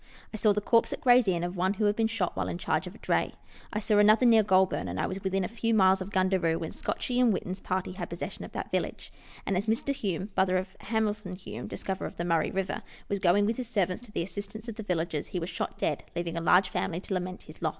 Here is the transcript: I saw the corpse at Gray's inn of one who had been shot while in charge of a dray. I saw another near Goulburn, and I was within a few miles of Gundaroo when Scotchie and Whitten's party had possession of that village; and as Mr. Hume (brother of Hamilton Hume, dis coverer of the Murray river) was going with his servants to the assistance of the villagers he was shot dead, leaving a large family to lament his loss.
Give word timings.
I 0.33 0.37
saw 0.37 0.51
the 0.51 0.61
corpse 0.61 0.91
at 0.91 1.01
Gray's 1.01 1.27
inn 1.27 1.43
of 1.43 1.55
one 1.55 1.75
who 1.75 1.85
had 1.85 1.95
been 1.95 2.07
shot 2.07 2.35
while 2.35 2.47
in 2.47 2.57
charge 2.57 2.87
of 2.87 2.95
a 2.95 2.97
dray. 2.97 3.35
I 3.71 3.77
saw 3.77 3.99
another 3.99 4.25
near 4.25 4.41
Goulburn, 4.41 4.87
and 4.87 4.99
I 4.99 5.05
was 5.05 5.23
within 5.23 5.43
a 5.43 5.47
few 5.47 5.75
miles 5.75 6.01
of 6.01 6.09
Gundaroo 6.09 6.57
when 6.57 6.71
Scotchie 6.71 7.21
and 7.21 7.31
Whitten's 7.31 7.59
party 7.59 7.91
had 7.91 8.09
possession 8.09 8.43
of 8.43 8.51
that 8.53 8.71
village; 8.71 9.13
and 9.45 9.55
as 9.55 9.67
Mr. 9.67 9.93
Hume 9.93 10.31
(brother 10.33 10.57
of 10.57 10.69
Hamilton 10.79 11.35
Hume, 11.35 11.67
dis 11.67 11.83
coverer 11.83 12.07
of 12.07 12.17
the 12.17 12.25
Murray 12.25 12.49
river) 12.49 12.81
was 13.09 13.19
going 13.19 13.45
with 13.45 13.57
his 13.57 13.67
servants 13.67 14.03
to 14.07 14.11
the 14.11 14.23
assistance 14.23 14.67
of 14.67 14.73
the 14.73 14.81
villagers 14.81 15.27
he 15.27 15.39
was 15.39 15.51
shot 15.51 15.77
dead, 15.77 16.03
leaving 16.15 16.35
a 16.35 16.41
large 16.41 16.69
family 16.69 16.99
to 17.01 17.13
lament 17.13 17.43
his 17.43 17.61
loss. 17.61 17.69